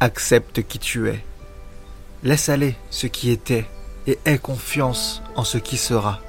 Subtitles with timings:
[0.00, 1.24] Accepte qui tu es.
[2.22, 3.66] Laisse aller ce qui était
[4.06, 6.20] et aie confiance en ce qui sera.